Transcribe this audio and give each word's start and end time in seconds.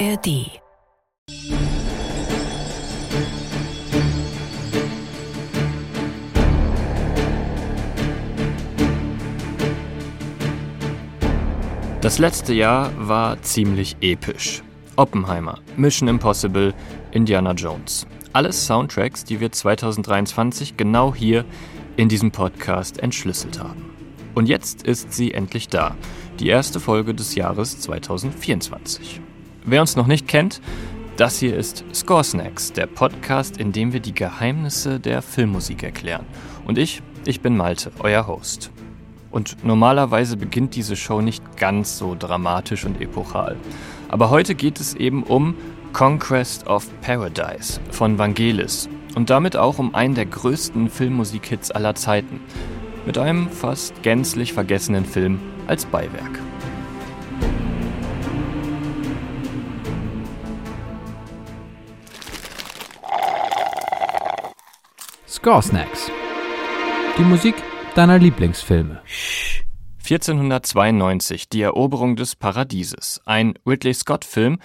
ARD 0.00 0.60
Das 12.00 12.18
letzte 12.18 12.54
Jahr 12.54 12.90
war 12.96 13.40
ziemlich 13.42 13.96
episch. 14.00 14.62
Oppenheimer, 14.96 15.60
Mission 15.76 16.08
Impossible, 16.08 16.74
Indiana 17.12 17.52
Jones. 17.52 18.06
Alles 18.32 18.66
Soundtracks, 18.66 19.24
die 19.24 19.38
wir 19.40 19.52
2023 19.52 20.76
genau 20.76 21.14
hier 21.14 21.44
in 21.96 22.08
diesem 22.08 22.32
Podcast 22.32 22.98
entschlüsselt 22.98 23.60
haben. 23.60 23.90
Und 24.34 24.48
jetzt 24.48 24.82
ist 24.82 25.12
sie 25.12 25.32
endlich 25.32 25.68
da, 25.68 25.94
die 26.40 26.48
erste 26.48 26.80
Folge 26.80 27.14
des 27.14 27.36
Jahres 27.36 27.78
2024. 27.80 29.20
Wer 29.66 29.80
uns 29.80 29.96
noch 29.96 30.06
nicht 30.06 30.28
kennt, 30.28 30.60
das 31.16 31.38
hier 31.38 31.56
ist 31.56 31.86
Score 31.94 32.22
Snacks, 32.22 32.74
der 32.74 32.86
Podcast, 32.86 33.56
in 33.56 33.72
dem 33.72 33.94
wir 33.94 34.00
die 34.00 34.12
Geheimnisse 34.12 35.00
der 35.00 35.22
Filmmusik 35.22 35.82
erklären. 35.82 36.26
Und 36.66 36.76
ich, 36.76 37.00
ich 37.24 37.40
bin 37.40 37.56
Malte, 37.56 37.90
euer 38.00 38.26
Host. 38.26 38.70
Und 39.30 39.64
normalerweise 39.64 40.36
beginnt 40.36 40.76
diese 40.76 40.96
Show 40.96 41.22
nicht 41.22 41.56
ganz 41.56 41.96
so 41.96 42.14
dramatisch 42.14 42.84
und 42.84 43.00
epochal. 43.00 43.56
Aber 44.10 44.28
heute 44.28 44.54
geht 44.54 44.80
es 44.80 44.94
eben 44.94 45.22
um 45.22 45.54
Conquest 45.94 46.66
of 46.66 46.86
Paradise 47.00 47.80
von 47.90 48.18
Vangelis 48.18 48.90
und 49.14 49.30
damit 49.30 49.56
auch 49.56 49.78
um 49.78 49.94
einen 49.94 50.14
der 50.14 50.26
größten 50.26 50.90
Filmmusikhits 50.90 51.70
aller 51.70 51.94
Zeiten. 51.94 52.40
Mit 53.06 53.16
einem 53.16 53.48
fast 53.48 54.02
gänzlich 54.02 54.52
vergessenen 54.52 55.06
Film 55.06 55.40
als 55.66 55.86
Beiwerk. 55.86 56.38
Score 65.44 65.62
Snacks. 65.62 66.10
Die 67.18 67.22
Musik 67.22 67.54
deiner 67.94 68.18
Lieblingsfilme. 68.18 69.02
1492 70.02 71.50
Die 71.50 71.60
Eroberung 71.60 72.16
des 72.16 72.34
Paradieses, 72.34 73.20
ein 73.26 73.52
Ridley 73.66 73.92
Scott-Film, 73.92 74.58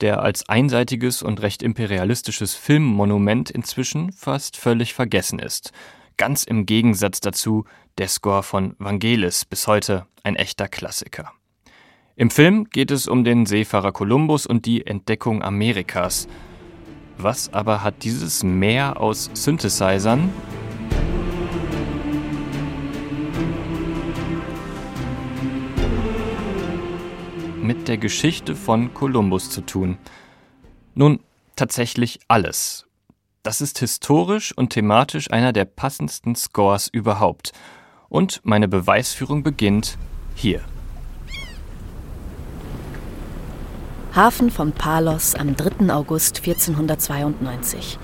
der 0.00 0.22
als 0.22 0.48
einseitiges 0.48 1.24
und 1.24 1.42
recht 1.42 1.64
imperialistisches 1.64 2.54
Filmmonument 2.54 3.50
inzwischen 3.50 4.12
fast 4.12 4.56
völlig 4.56 4.94
vergessen 4.94 5.40
ist. 5.40 5.72
Ganz 6.16 6.44
im 6.44 6.64
Gegensatz 6.64 7.18
dazu 7.18 7.64
der 7.98 8.06
Score 8.06 8.44
von 8.44 8.76
Vangelis, 8.78 9.44
bis 9.44 9.66
heute 9.66 10.06
ein 10.22 10.36
echter 10.36 10.68
Klassiker. 10.68 11.32
Im 12.14 12.30
Film 12.30 12.68
geht 12.70 12.92
es 12.92 13.08
um 13.08 13.24
den 13.24 13.46
Seefahrer 13.46 13.90
Kolumbus 13.90 14.46
und 14.46 14.64
die 14.64 14.86
Entdeckung 14.86 15.42
Amerikas. 15.42 16.28
Was 17.22 17.52
aber 17.52 17.82
hat 17.82 18.02
dieses 18.02 18.42
Meer 18.42 18.98
aus 18.98 19.28
Synthesizern, 19.34 20.32
mit 27.60 27.88
der 27.88 27.98
Geschichte 27.98 28.56
von 28.56 28.94
Kolumbus 28.94 29.50
zu 29.50 29.60
tun? 29.60 29.98
Nun, 30.94 31.20
tatsächlich 31.56 32.20
alles. 32.26 32.86
Das 33.42 33.60
ist 33.60 33.78
historisch 33.80 34.56
und 34.56 34.70
thematisch 34.70 35.30
einer 35.30 35.52
der 35.52 35.66
passendsten 35.66 36.34
Scores 36.36 36.88
überhaupt. 36.88 37.52
Und 38.08 38.40
meine 38.44 38.66
Beweisführung 38.66 39.42
beginnt 39.42 39.98
hier. 40.34 40.62
Hafen 44.12 44.50
von 44.50 44.72
Palos 44.72 45.36
am 45.36 45.54
3. 45.54 45.94
August 45.94 46.38
1492. 46.38 47.96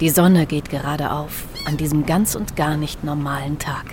Die 0.00 0.10
Sonne 0.10 0.44
geht 0.44 0.68
gerade 0.68 1.12
auf 1.12 1.44
an 1.64 1.78
diesem 1.78 2.04
ganz 2.04 2.34
und 2.34 2.56
gar 2.56 2.76
nicht 2.76 3.04
normalen 3.04 3.58
Tag. 3.58 3.86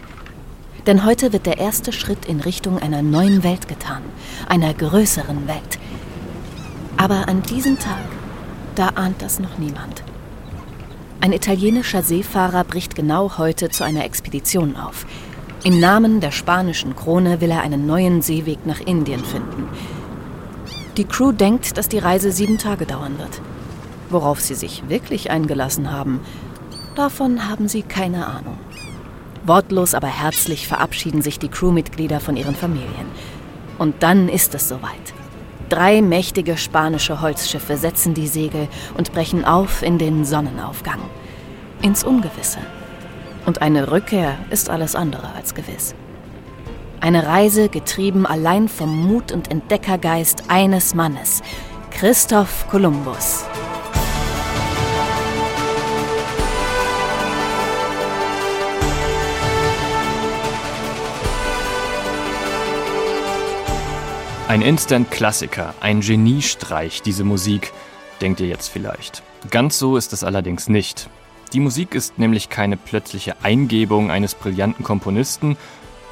Denn 0.88 1.06
heute 1.06 1.32
wird 1.32 1.46
der 1.46 1.58
erste 1.58 1.94
Schritt 1.94 2.26
in 2.26 2.42
Richtung 2.42 2.80
einer 2.80 3.02
neuen 3.02 3.46
Welt 3.46 3.70
getan, 3.70 4.02
einer 4.50 4.74
größeren 4.74 5.48
Welt. 5.48 5.80
Aber 6.98 7.30
an 7.30 7.44
diesem 7.44 7.80
Tag, 7.80 8.04
da 8.76 8.90
ahnt 8.96 9.22
das 9.22 9.40
noch 9.40 9.58
niemand. 9.58 10.04
Ein 11.22 11.32
italienischer 11.32 12.04
Seefahrer 12.04 12.66
bricht 12.66 12.94
genau 12.94 13.38
heute 13.38 13.70
zu 13.70 13.86
einer 13.86 14.04
Expedition 14.04 14.76
auf. 14.76 15.06
Im 15.64 15.80
Namen 15.80 16.20
der 16.20 16.32
spanischen 16.32 16.94
Krone 16.98 17.40
will 17.40 17.52
er 17.52 17.62
einen 17.62 17.86
neuen 17.86 18.22
Seeweg 18.22 18.66
nach 18.66 18.82
Indien 18.82 19.24
finden. 19.24 19.70
Die 20.98 21.06
Crew 21.06 21.32
denkt, 21.32 21.78
dass 21.78 21.88
die 21.88 22.00
Reise 22.00 22.32
sieben 22.32 22.58
Tage 22.58 22.86
dauern 22.86 23.18
wird. 23.18 23.42
Worauf 24.10 24.42
sie 24.42 24.56
sich 24.56 24.90
wirklich 24.90 25.32
eingelassen 25.32 25.92
haben, 25.92 26.20
davon 26.96 27.50
haben 27.50 27.70
sie 27.70 27.82
keine 27.82 28.28
Ahnung. 28.28 28.58
Wortlos, 29.46 29.94
aber 29.94 30.08
herzlich 30.08 30.68
verabschieden 30.68 31.22
sich 31.22 31.40
die 31.40 31.48
Crewmitglieder 31.48 32.20
von 32.20 32.36
ihren 32.36 32.56
Familien. 32.56 33.08
Und 33.78 34.04
dann 34.04 34.28
ist 34.28 34.54
es 34.54 34.68
soweit. 34.68 35.14
Drei 35.70 36.02
mächtige 36.02 36.58
spanische 36.58 37.22
Holzschiffe 37.22 37.78
setzen 37.78 38.14
die 38.14 38.28
Segel 38.28 38.68
und 38.98 39.14
brechen 39.14 39.46
auf 39.46 39.84
in 39.84 39.98
den 39.98 40.26
Sonnenaufgang. 40.26 41.00
Ins 41.82 42.04
Ungewisse. 42.04 42.60
Und 43.46 43.62
eine 43.62 43.90
Rückkehr 43.92 44.38
ist 44.50 44.70
alles 44.70 44.96
andere 44.96 45.34
als 45.34 45.56
gewiss. 45.56 45.96
Eine 47.04 47.26
Reise 47.26 47.68
getrieben 47.68 48.28
allein 48.28 48.68
vom 48.68 48.96
Mut 49.08 49.32
und 49.32 49.50
Entdeckergeist 49.50 50.44
eines 50.50 50.94
Mannes, 50.94 51.42
Christoph 51.90 52.68
Kolumbus. 52.70 53.44
Ein 64.48 64.62
Instant-Klassiker, 64.62 65.74
ein 65.80 66.02
Geniestreich, 66.02 67.02
diese 67.02 67.24
Musik, 67.24 67.74
denkt 68.22 68.40
ihr 68.42 68.48
jetzt 68.48 68.68
vielleicht. 68.68 69.24
Ganz 69.50 69.80
so 69.80 69.98
ist 69.98 70.14
es 70.14 70.24
allerdings 70.24 70.70
nicht. 70.70 71.10
Die 71.54 71.62
Musik 71.62 71.96
ist 71.96 72.20
nämlich 72.20 72.50
keine 72.50 72.78
plötzliche 72.78 73.44
Eingebung 73.44 74.12
eines 74.12 74.36
brillanten 74.36 74.86
Komponisten, 74.86 75.58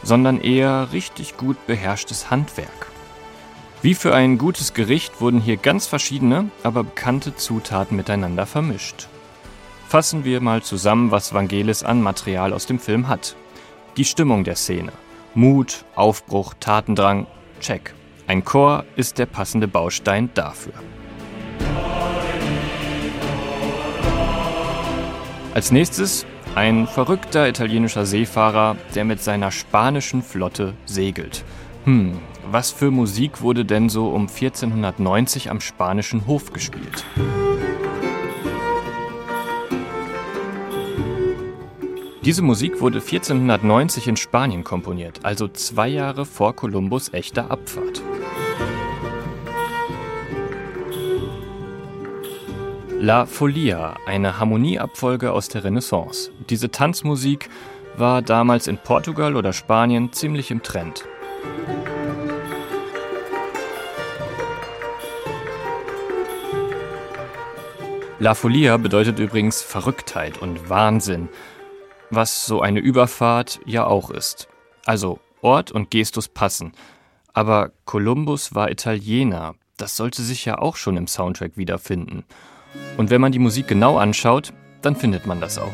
sondern 0.04 0.42
eher 0.42 0.90
richtig 0.92 1.38
gut 1.38 1.58
beherrschtes 1.68 2.30
Handwerk. 2.30 2.88
Wie 3.82 3.96
für 3.96 4.14
ein 4.14 4.38
gutes 4.38 4.74
Gericht 4.74 5.22
wurden 5.22 5.40
hier 5.40 5.56
ganz 5.56 5.88
verschiedene, 5.88 6.52
aber 6.64 6.84
bekannte 6.84 7.36
Zutaten 7.36 7.96
miteinander 7.96 8.46
vermischt. 8.46 9.08
Fassen 9.88 10.26
wir 10.26 10.42
mal 10.42 10.62
zusammen, 10.62 11.12
was 11.12 11.34
Vangelis 11.34 11.84
an 11.84 12.02
Material 12.02 12.54
aus 12.54 12.66
dem 12.66 12.80
Film 12.80 13.08
hat. 13.08 13.36
Die 13.98 14.06
Stimmung 14.06 14.44
der 14.44 14.56
Szene. 14.56 14.92
Mut, 15.34 15.86
Aufbruch, 15.96 16.54
Tatendrang, 16.60 17.26
check. 17.60 17.94
Ein 18.28 18.44
Chor 18.44 18.86
ist 18.96 19.18
der 19.18 19.26
passende 19.26 19.68
Baustein 19.68 20.30
dafür. 20.34 20.74
Als 25.54 25.72
nächstes 25.72 26.26
ein 26.56 26.88
verrückter 26.88 27.48
italienischer 27.48 28.06
Seefahrer, 28.06 28.76
der 28.96 29.06
mit 29.06 29.22
seiner 29.22 29.52
spanischen 29.52 30.22
Flotte 30.24 30.74
segelt. 30.86 31.44
Hm, 31.86 32.20
was 32.52 32.72
für 32.72 32.92
Musik 32.92 33.42
wurde 33.42 33.66
denn 33.66 33.90
so 33.90 34.10
um 34.10 34.28
1490 34.28 35.50
am 35.50 35.62
spanischen 35.62 36.28
Hof 36.28 36.52
gespielt? 36.52 37.06
Diese 42.26 42.42
Musik 42.42 42.82
wurde 42.82 43.00
1490 43.00 44.08
in 44.08 44.18
Spanien 44.18 44.64
komponiert, 44.64 45.22
also 45.24 45.48
zwei 45.48 45.88
Jahre 45.88 46.26
vor 46.26 46.56
Kolumbus 46.56 47.14
echter 47.14 47.50
Abfahrt. 47.50 48.04
La 53.02 53.26
Folia, 53.26 53.96
eine 54.06 54.40
Harmonieabfolge 54.40 55.32
aus 55.32 55.48
der 55.48 55.64
Renaissance. 55.64 56.32
Diese 56.50 56.70
Tanzmusik 56.70 57.50
war 57.96 58.22
damals 58.22 58.68
in 58.68 58.78
Portugal 58.78 59.38
oder 59.38 59.54
Spanien 59.54 60.12
ziemlich 60.12 60.52
im 60.52 60.62
Trend. 60.62 61.06
La 68.20 68.34
Folia 68.34 68.76
bedeutet 68.76 69.18
übrigens 69.18 69.62
Verrücktheit 69.62 70.42
und 70.42 70.70
Wahnsinn, 70.70 71.30
was 72.10 72.46
so 72.46 72.60
eine 72.60 72.82
Überfahrt 72.82 73.62
ja 73.66 73.88
auch 73.88 74.10
ist. 74.10 74.50
Also 74.86 75.22
Ort 75.42 75.72
und 75.72 75.90
Gestus 75.90 76.28
passen. 76.28 76.74
Aber 77.32 77.72
Kolumbus 77.86 78.56
war 78.56 78.70
Italiener, 78.70 79.56
das 79.78 79.96
sollte 79.96 80.22
sich 80.22 80.44
ja 80.44 80.58
auch 80.58 80.76
schon 80.76 80.98
im 80.98 81.08
Soundtrack 81.08 81.56
wiederfinden. 81.56 82.26
Und 83.00 83.10
wenn 83.12 83.22
man 83.22 83.32
die 83.32 83.40
Musik 83.40 83.70
genau 83.70 83.98
anschaut, 83.98 84.52
dann 84.82 84.94
findet 84.94 85.26
man 85.26 85.40
das 85.40 85.58
auch. 85.58 85.72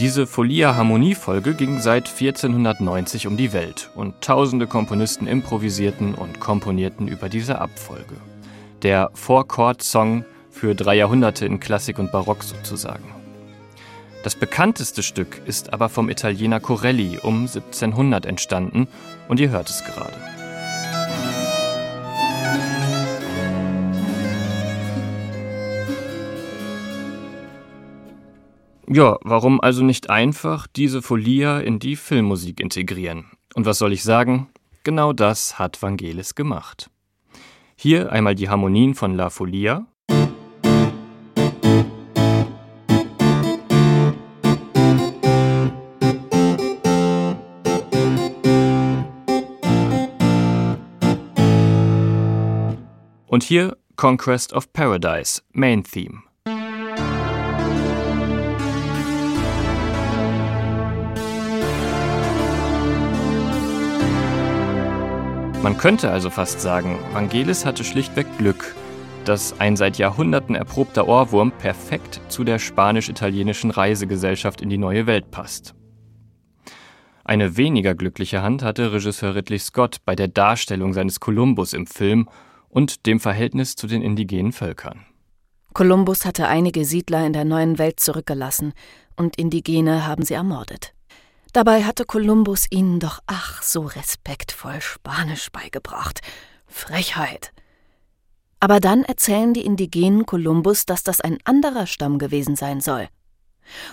Diese 0.00 0.26
Folia-Harmoniefolge 0.26 1.52
ging 1.52 1.80
seit 1.80 2.08
1490 2.08 3.26
um 3.26 3.36
die 3.36 3.52
Welt 3.52 3.90
und 3.94 4.22
tausende 4.22 4.66
Komponisten 4.66 5.26
improvisierten 5.26 6.14
und 6.14 6.40
komponierten 6.40 7.08
über 7.08 7.28
diese 7.28 7.60
Abfolge. 7.60 8.16
Der 8.80 9.10
Four-Chord-Song 9.12 10.24
für 10.50 10.74
drei 10.74 10.94
Jahrhunderte 10.94 11.44
in 11.44 11.60
Klassik 11.60 11.98
und 11.98 12.10
Barock 12.10 12.42
sozusagen. 12.42 13.04
Das 14.24 14.34
bekannteste 14.34 15.02
Stück 15.02 15.42
ist 15.44 15.74
aber 15.74 15.90
vom 15.90 16.08
Italiener 16.08 16.58
Corelli 16.58 17.18
um 17.22 17.40
1700 17.40 18.24
entstanden 18.24 18.88
und 19.28 19.40
ihr 19.40 19.50
hört 19.50 19.68
es 19.68 19.84
gerade. 19.84 20.31
Ja, 28.88 29.18
warum 29.22 29.60
also 29.60 29.84
nicht 29.84 30.10
einfach 30.10 30.66
diese 30.66 31.02
Folia 31.02 31.60
in 31.60 31.78
die 31.78 31.96
Filmmusik 31.96 32.60
integrieren? 32.60 33.26
Und 33.54 33.64
was 33.64 33.78
soll 33.78 33.92
ich 33.92 34.02
sagen? 34.02 34.48
Genau 34.82 35.12
das 35.12 35.58
hat 35.58 35.80
Vangelis 35.80 36.34
gemacht. 36.34 36.90
Hier 37.76 38.10
einmal 38.10 38.34
die 38.34 38.48
Harmonien 38.48 38.94
von 38.94 39.14
La 39.14 39.30
Folia. 39.30 39.86
Und 53.26 53.44
hier 53.44 53.76
Conquest 53.96 54.52
of 54.52 54.72
Paradise, 54.72 55.40
Main 55.52 55.84
Theme. 55.84 56.24
Man 65.62 65.78
könnte 65.78 66.10
also 66.10 66.28
fast 66.28 66.60
sagen, 66.60 66.98
Vangelis 67.12 67.64
hatte 67.64 67.84
schlichtweg 67.84 68.26
Glück, 68.36 68.74
dass 69.24 69.60
ein 69.60 69.76
seit 69.76 69.96
Jahrhunderten 69.96 70.56
erprobter 70.56 71.06
Ohrwurm 71.06 71.52
perfekt 71.52 72.20
zu 72.26 72.42
der 72.42 72.58
spanisch-italienischen 72.58 73.70
Reisegesellschaft 73.70 74.60
in 74.60 74.70
die 74.70 74.78
neue 74.78 75.06
Welt 75.06 75.30
passt. 75.30 75.76
Eine 77.24 77.56
weniger 77.56 77.94
glückliche 77.94 78.42
Hand 78.42 78.64
hatte 78.64 78.92
Regisseur 78.92 79.36
Ridley 79.36 79.60
Scott 79.60 79.98
bei 80.04 80.16
der 80.16 80.26
Darstellung 80.26 80.92
seines 80.92 81.20
Kolumbus 81.20 81.74
im 81.74 81.86
Film 81.86 82.28
und 82.68 83.06
dem 83.06 83.20
Verhältnis 83.20 83.76
zu 83.76 83.86
den 83.86 84.02
indigenen 84.02 84.50
Völkern. 84.50 85.06
Kolumbus 85.74 86.24
hatte 86.24 86.48
einige 86.48 86.84
Siedler 86.84 87.24
in 87.24 87.32
der 87.32 87.44
neuen 87.44 87.78
Welt 87.78 88.00
zurückgelassen 88.00 88.72
und 89.16 89.36
Indigene 89.36 90.08
haben 90.08 90.24
sie 90.24 90.34
ermordet. 90.34 90.92
Dabei 91.52 91.84
hatte 91.84 92.06
Kolumbus 92.06 92.66
ihnen 92.70 92.98
doch 92.98 93.20
ach 93.26 93.62
so 93.62 93.82
respektvoll 93.82 94.80
Spanisch 94.80 95.50
beigebracht. 95.52 96.20
Frechheit. 96.66 97.52
Aber 98.58 98.80
dann 98.80 99.02
erzählen 99.02 99.52
die 99.52 99.64
Indigenen 99.66 100.24
Kolumbus, 100.24 100.86
dass 100.86 101.02
das 101.02 101.20
ein 101.20 101.38
anderer 101.44 101.86
Stamm 101.86 102.18
gewesen 102.18 102.56
sein 102.56 102.80
soll. 102.80 103.08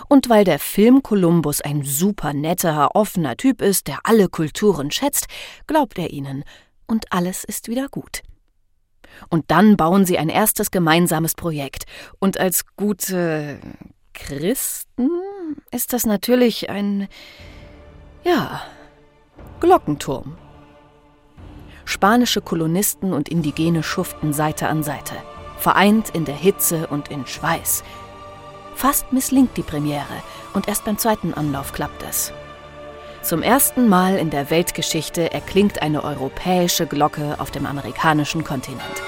Und 0.08 0.28
weil 0.28 0.44
der 0.44 0.58
Film 0.58 1.02
Kolumbus 1.02 1.60
ein 1.60 1.84
super 1.84 2.32
netter, 2.32 2.94
offener 2.94 3.36
Typ 3.36 3.60
ist, 3.60 3.88
der 3.88 3.98
alle 4.04 4.28
Kulturen 4.28 4.90
schätzt, 4.90 5.26
glaubt 5.66 5.98
er 5.98 6.10
ihnen, 6.10 6.44
und 6.86 7.12
alles 7.12 7.44
ist 7.44 7.68
wieder 7.68 7.88
gut. 7.88 8.22
Und 9.28 9.50
dann 9.50 9.76
bauen 9.76 10.06
sie 10.06 10.18
ein 10.18 10.28
erstes 10.28 10.70
gemeinsames 10.70 11.34
Projekt, 11.34 11.84
und 12.18 12.38
als 12.38 12.64
gute 12.76 13.60
Christen 14.12 15.10
ist 15.70 15.92
das 15.92 16.06
natürlich 16.06 16.70
ein 16.70 17.08
ja, 18.24 18.62
Glockenturm. 19.60 20.36
Spanische 21.84 22.40
Kolonisten 22.40 23.12
und 23.12 23.28
Indigene 23.28 23.82
schuften 23.82 24.32
Seite 24.32 24.68
an 24.68 24.82
Seite, 24.82 25.14
vereint 25.58 26.10
in 26.10 26.24
der 26.24 26.34
Hitze 26.36 26.86
und 26.86 27.08
in 27.08 27.26
Schweiß. 27.26 27.82
Fast 28.74 29.12
misslingt 29.12 29.56
die 29.56 29.62
Premiere 29.62 30.04
und 30.54 30.68
erst 30.68 30.84
beim 30.84 30.98
zweiten 30.98 31.34
Anlauf 31.34 31.72
klappt 31.72 32.02
es. 32.08 32.32
Zum 33.22 33.42
ersten 33.42 33.88
Mal 33.88 34.16
in 34.16 34.30
der 34.30 34.48
Weltgeschichte 34.48 35.32
erklingt 35.32 35.82
eine 35.82 36.04
europäische 36.04 36.86
Glocke 36.86 37.36
auf 37.38 37.50
dem 37.50 37.66
amerikanischen 37.66 38.44
Kontinent. 38.44 39.02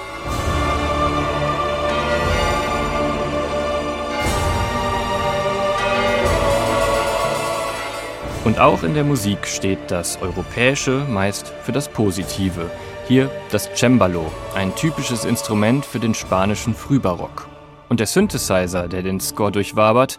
Und 8.44 8.58
auch 8.58 8.82
in 8.82 8.94
der 8.94 9.04
Musik 9.04 9.46
steht 9.46 9.78
das 9.88 10.20
Europäische 10.20 11.06
meist 11.08 11.52
für 11.62 11.70
das 11.70 11.88
Positive. 11.88 12.70
Hier 13.06 13.30
das 13.50 13.70
Cembalo, 13.74 14.32
ein 14.54 14.74
typisches 14.74 15.24
Instrument 15.24 15.84
für 15.84 16.00
den 16.00 16.12
spanischen 16.12 16.74
Frühbarock. 16.74 17.48
Und 17.88 18.00
der 18.00 18.06
Synthesizer, 18.06 18.88
der 18.88 19.02
den 19.02 19.20
Score 19.20 19.52
durchwabert, 19.52 20.18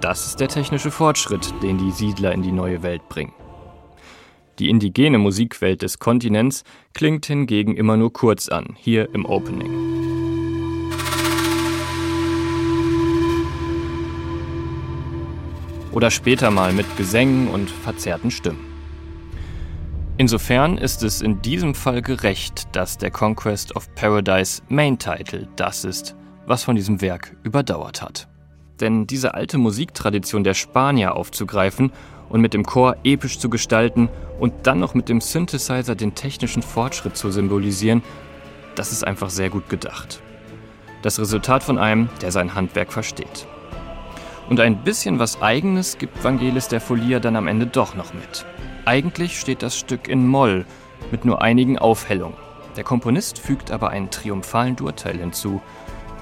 das 0.00 0.26
ist 0.26 0.40
der 0.40 0.48
technische 0.48 0.90
Fortschritt, 0.90 1.54
den 1.62 1.78
die 1.78 1.92
Siedler 1.92 2.32
in 2.32 2.42
die 2.42 2.50
neue 2.50 2.82
Welt 2.82 3.08
bringen. 3.08 3.32
Die 4.58 4.68
indigene 4.68 5.18
Musikwelt 5.18 5.82
des 5.82 6.00
Kontinents 6.00 6.64
klingt 6.94 7.26
hingegen 7.26 7.76
immer 7.76 7.96
nur 7.96 8.12
kurz 8.12 8.48
an, 8.48 8.74
hier 8.76 9.14
im 9.14 9.24
Opening. 9.24 10.11
Oder 15.92 16.10
später 16.10 16.50
mal 16.50 16.72
mit 16.72 16.96
Gesängen 16.96 17.48
und 17.48 17.70
verzerrten 17.70 18.30
Stimmen. 18.30 18.72
Insofern 20.18 20.78
ist 20.78 21.02
es 21.02 21.22
in 21.22 21.40
diesem 21.42 21.74
Fall 21.74 22.02
gerecht, 22.02 22.68
dass 22.72 22.98
der 22.98 23.10
Conquest 23.10 23.74
of 23.76 23.92
Paradise 23.94 24.62
Main 24.68 24.98
Title 24.98 25.48
das 25.56 25.84
ist, 25.84 26.14
was 26.46 26.64
von 26.64 26.76
diesem 26.76 27.00
Werk 27.00 27.34
überdauert 27.42 28.02
hat. 28.02 28.28
Denn 28.80 29.06
diese 29.06 29.34
alte 29.34 29.58
Musiktradition 29.58 30.44
der 30.44 30.54
Spanier 30.54 31.14
aufzugreifen 31.14 31.92
und 32.28 32.40
mit 32.40 32.54
dem 32.54 32.64
Chor 32.64 32.96
episch 33.04 33.38
zu 33.38 33.48
gestalten 33.48 34.08
und 34.38 34.52
dann 34.66 34.80
noch 34.80 34.94
mit 34.94 35.08
dem 35.08 35.20
Synthesizer 35.20 35.94
den 35.94 36.14
technischen 36.14 36.62
Fortschritt 36.62 37.16
zu 37.16 37.30
symbolisieren, 37.30 38.02
das 38.74 38.92
ist 38.92 39.06
einfach 39.06 39.30
sehr 39.30 39.50
gut 39.50 39.68
gedacht. 39.68 40.20
Das 41.02 41.18
Resultat 41.18 41.62
von 41.62 41.78
einem, 41.78 42.08
der 42.20 42.32
sein 42.32 42.54
Handwerk 42.54 42.92
versteht. 42.92 43.46
Und 44.48 44.60
ein 44.60 44.84
bisschen 44.84 45.18
was 45.18 45.40
Eigenes 45.40 45.98
gibt 45.98 46.22
Vangelis 46.22 46.68
der 46.68 46.80
Folia 46.80 47.20
dann 47.20 47.36
am 47.36 47.48
Ende 47.48 47.66
doch 47.66 47.94
noch 47.94 48.12
mit. 48.12 48.44
Eigentlich 48.84 49.38
steht 49.38 49.62
das 49.62 49.78
Stück 49.78 50.08
in 50.08 50.26
Moll 50.26 50.66
mit 51.10 51.24
nur 51.24 51.42
einigen 51.42 51.78
Aufhellungen. 51.78 52.36
Der 52.76 52.84
Komponist 52.84 53.38
fügt 53.38 53.70
aber 53.70 53.90
einen 53.90 54.10
triumphalen 54.10 54.76
Durteil 54.76 55.18
hinzu, 55.18 55.60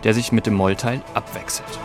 der 0.04 0.14
sich 0.14 0.32
mit 0.32 0.46
dem 0.46 0.54
Mollteil 0.54 1.02
abwechselt. 1.14 1.78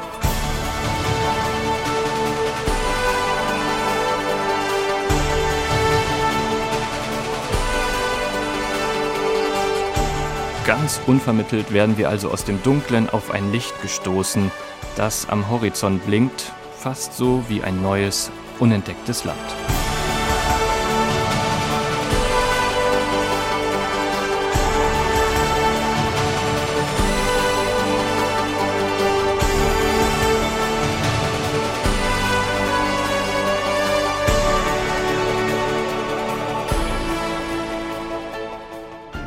Ganz 10.65 10.99
unvermittelt 11.05 11.73
werden 11.73 11.95
wir 11.95 12.09
also 12.09 12.31
aus 12.31 12.43
dem 12.43 12.63
Dunklen 12.63 13.07
auf 13.07 13.29
ein 13.29 13.51
Licht 13.51 13.79
gestoßen, 13.83 14.51
das 14.95 15.29
am 15.29 15.47
Horizont 15.47 16.03
blinkt, 16.07 16.51
fast 16.75 17.15
so 17.15 17.43
wie 17.47 17.61
ein 17.61 17.83
neues, 17.83 18.31
unentdecktes 18.59 19.25
Land. 19.25 19.37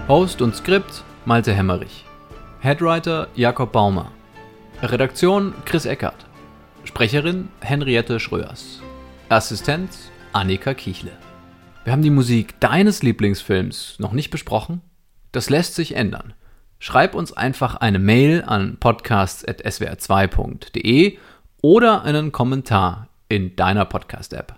Host 0.09 0.43
und 0.43 0.57
Skript 0.57 1.05
Malte 1.25 1.53
Hemmerich. 1.53 2.05
Headwriter 2.61 3.27
Jakob 3.35 3.73
Baumer. 3.73 4.13
Redaktion 4.83 5.55
Chris 5.65 5.87
Eckert. 5.87 6.27
Sprecherin 6.85 7.49
Henriette 7.61 8.21
Schröers. 8.21 8.81
Assistenz 9.29 10.11
Annika 10.33 10.75
Kichle. 10.75 11.11
Wir 11.85 11.93
haben 11.93 12.03
die 12.03 12.11
Musik 12.11 12.61
deines 12.61 13.03
Lieblingsfilms 13.03 13.97
noch 13.99 14.13
nicht 14.13 14.31
besprochen? 14.31 14.83
Das 15.33 15.51
lässt 15.51 15.75
sich 15.75 15.97
ändern. 15.97 16.35
Schreib 16.79 17.15
uns 17.15 17.33
einfach 17.33 17.75
eine 17.77 17.99
Mail 17.99 18.45
an 18.47 18.77
podcasts.swr2.de 18.79 21.19
oder 21.61 22.05
einen 22.05 22.33
Kommentar 22.33 23.09
in 23.29 23.55
deiner 23.57 23.85
Podcast-App. 23.85 24.58